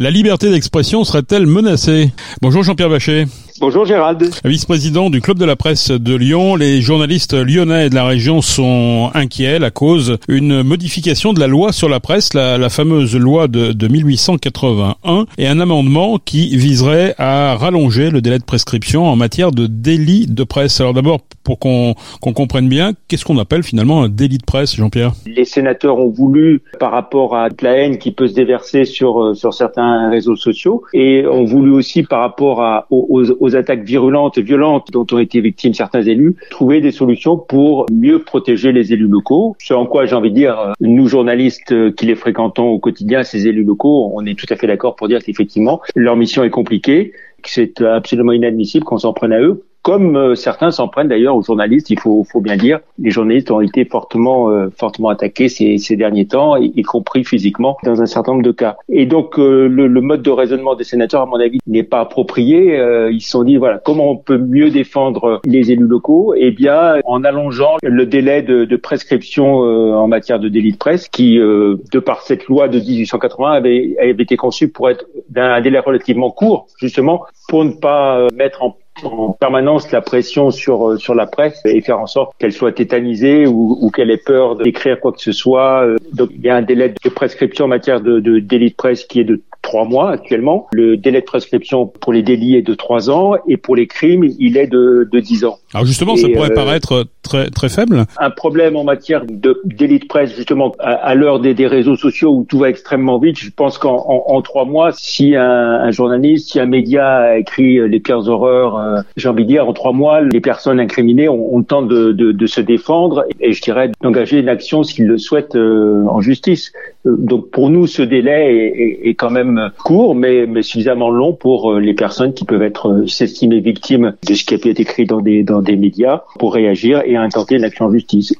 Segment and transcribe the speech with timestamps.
[0.00, 2.12] La liberté d'expression serait-elle menacée?
[2.40, 3.26] Bonjour Jean-Pierre Bachet.
[3.60, 4.30] Bonjour Gérald.
[4.44, 9.10] Vice-président du Club de la presse de Lyon, les journalistes lyonnais de la région sont
[9.14, 13.72] inquiets à cause d'une modification de la loi sur la presse, la, fameuse loi de,
[13.72, 19.50] de, 1881, et un amendement qui viserait à rallonger le délai de prescription en matière
[19.50, 20.80] de délit de presse.
[20.80, 25.12] Alors d'abord, pour qu'on comprenne bien, qu'est-ce qu'on appelle finalement un délit de presse, Jean-Pierre?
[25.26, 29.34] Les sénateurs ont voulu, par rapport à la haine qui peut se déverser sur, euh,
[29.34, 33.82] sur certains réseaux sociaux, et ont voulu aussi par rapport à, aux, aux aux attaques
[33.82, 38.72] virulentes et violentes dont ont été victimes certains élus, trouver des solutions pour mieux protéger
[38.72, 39.56] les élus locaux.
[39.58, 43.46] Ce en quoi j'ai envie de dire, nous journalistes qui les fréquentons au quotidien, ces
[43.48, 47.12] élus locaux, on est tout à fait d'accord pour dire qu'effectivement, leur mission est compliquée,
[47.42, 51.34] que c'est absolument inadmissible qu'on s'en prenne à eux comme euh, certains s'en prennent d'ailleurs
[51.34, 52.80] aux journalistes, il faut, faut, bien dire.
[52.98, 57.78] Les journalistes ont été fortement, euh, fortement attaqués ces, ces, derniers temps, y, compris physiquement
[57.84, 58.76] dans un certain nombre de cas.
[58.90, 62.00] Et donc euh, le, le, mode de raisonnement des sénateurs, à mon avis, n'est pas
[62.00, 62.78] approprié.
[63.10, 66.34] ils se sont dit voilà comment on peut mieux défendre les élus locaux?
[66.36, 71.08] Eh bien en allongeant le délai de, de prescription en matière de délit de presse,
[71.08, 75.78] qui de par cette loi de 1880 avait, avait été conçue pour être d'un délai
[75.78, 81.14] relativement court, justement pour ne pas mettre en en permanence la pression sur euh, sur
[81.14, 85.00] la presse et faire en sorte qu'elle soit tétanisée ou, ou qu'elle ait peur d'écrire
[85.00, 85.84] quoi que ce soit.
[85.84, 88.74] Euh, donc il y a un délai de prescription en matière de, de délit de
[88.74, 90.66] presse qui est de trois mois actuellement.
[90.72, 94.24] Le délai de prescription pour les délits est de trois ans et pour les crimes,
[94.38, 95.58] il est de, de 10 ans.
[95.74, 98.06] Alors justement, ça pourrait euh, paraître très très faible.
[98.18, 102.30] Un problème en matière de délit de presse, justement, à, l'heure des, des, réseaux sociaux
[102.30, 106.52] où tout va extrêmement vite, je pense qu'en en, trois mois, si un, un, journaliste,
[106.52, 109.92] si un média a écrit les pires horreurs, euh, j'ai envie de dire, en trois
[109.92, 113.60] mois, les personnes incriminées ont, ont le temps de, de, de, se défendre et je
[113.60, 116.72] dirais d'engager une action s'ils le souhaitent euh, en justice.
[117.16, 122.34] Donc pour nous, ce délai est, quand même court, mais, suffisamment long pour les personnes
[122.34, 125.62] qui peuvent être s'estimer victimes de ce qui a pu être écrit dans des dans
[125.62, 128.32] des médias pour réagir et intenter une action en justice.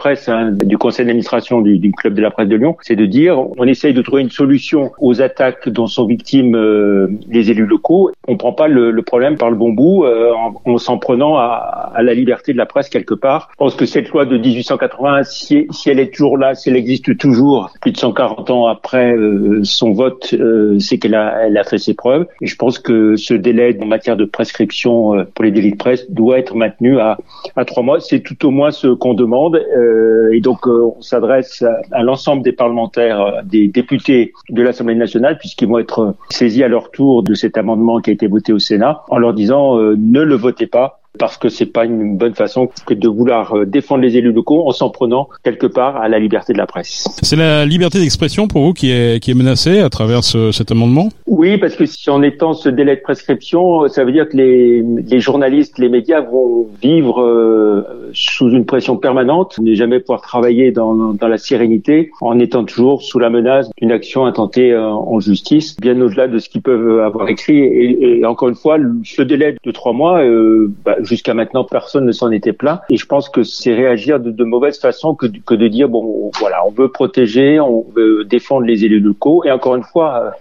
[0.00, 3.38] Presse hein, du conseil d'administration du, club de la presse de Lyon, c'est de dire
[3.58, 8.10] on essaye de trouver une solution aux attaques dont sont victimes euh, les élus locaux.
[8.26, 11.92] On prend pas le, problème par le bon bout euh, en, en s'en prenant à,
[12.00, 13.50] la liberté de la presse quelque part.
[13.52, 17.18] Je pense que cette loi de 1880, si, elle est toujours là, si elle existe
[17.18, 20.34] toujours plus de 140 ans après euh, son vote,
[20.78, 22.26] c'est qu'elle a, elle a fait ses preuves.
[22.40, 26.10] Et je pense que ce délai en matière de prescription pour les délits de presse
[26.10, 27.18] doit être maintenu à,
[27.56, 28.00] à trois mois.
[28.00, 29.56] C'est tout au moins ce qu'on demande.
[29.56, 29.89] Euh,
[30.32, 35.38] et donc euh, on s'adresse à, l'ensemble des parlementaires, euh, des députés de l'Assemblée nationale,
[35.38, 38.58] puisqu'ils vont être saisis à leur tour de cet amendement qui a été voté au
[38.58, 42.68] Sénat, en leur disant ne le votez pas parce que c'est pas une bonne façon
[42.86, 46.18] que de vouloir euh, défendre les élus locaux en s'en prenant quelque part à la
[46.18, 47.08] liberté de la presse.
[47.22, 50.70] C'est la liberté d'expression pour vous qui est, qui est menacée à travers ce, cet
[50.70, 51.08] amendement?
[51.26, 54.82] Oui, parce que si en étant ce délai de prescription, ça veut dire que les,
[54.82, 57.82] les journalistes, les médias vont vivre euh,
[58.12, 63.02] sous une pression permanente, ne jamais pouvoir travailler dans, dans la sérénité en étant toujours
[63.02, 67.00] sous la menace d'une action intentée euh, en justice, bien au-delà de ce qu'ils peuvent
[67.00, 67.58] avoir écrit.
[67.58, 72.06] Et, et, encore une fois, ce délai de trois mois, euh, bah, jusqu'à maintenant, personne
[72.06, 72.80] ne s'en était plaint.
[72.90, 76.70] Et je pense que c'est réagir de, mauvaise façon que, de dire bon, voilà, on
[76.70, 79.44] veut protéger, on veut défendre les élus locaux.
[79.44, 80.32] Et encore une fois,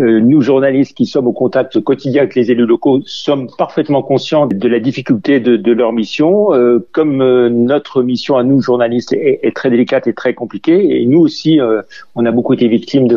[0.00, 4.46] euh, nous journalistes qui sommes au contact quotidien avec les élus locaux sommes parfaitement conscients
[4.46, 6.54] de la difficulté de, leur mission.
[6.54, 11.06] Euh, comme euh, notre mission à nous journalistes est, très délicate et très compliquée, et
[11.06, 11.82] nous aussi, euh,
[12.14, 13.08] on a beaucoup été victimes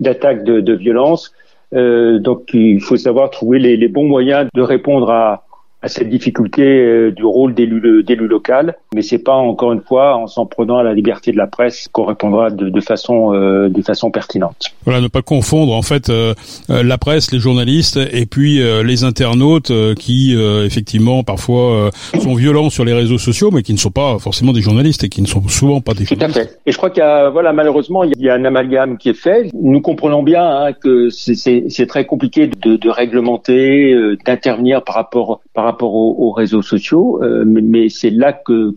[0.00, 1.32] d'attaques de, de violence.
[1.72, 5.45] donc il faut savoir trouver les bons moyens de répondre à,
[5.86, 10.26] à cette difficulté euh, du rôle d'élu local, mais c'est pas encore une fois en
[10.26, 13.82] s'en prenant à la liberté de la presse qu'on répondra de, de façon euh, de
[13.82, 14.72] façon pertinente.
[14.84, 16.34] Voilà, ne pas confondre en fait euh,
[16.68, 22.92] la presse, les journalistes et puis les internautes qui effectivement parfois sont violents sur les
[22.92, 25.80] réseaux sociaux, mais qui ne sont pas forcément des journalistes et qui ne sont souvent
[25.80, 26.34] pas des journalistes.
[26.34, 26.58] Tout à fait.
[26.66, 29.20] Et je crois qu'il y a voilà malheureusement il y a un amalgame qui est
[29.20, 29.50] fait.
[29.54, 33.94] Nous comprenons bien hein, que c'est très compliqué de, de réglementer,
[34.24, 38.74] d'intervenir par rapport par rapport aux, réseaux sociaux, euh, mais, c'est là que,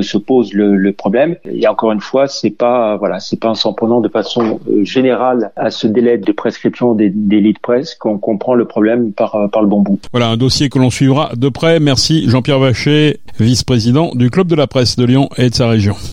[0.00, 1.36] se pose le, problème.
[1.44, 4.84] Et encore une fois, c'est pas voilà, c'est pas en s'en prenant de façon euh,
[4.84, 9.48] générale à ce délai de prescription des délits de presse qu'on comprend le problème par
[9.50, 9.98] par le bon bout.
[10.12, 11.78] Voilà un dossier que l'on suivra de près.
[11.78, 15.94] Merci Jean-Pierre Vacher, vice-président du club de la presse de Lyon et de sa région.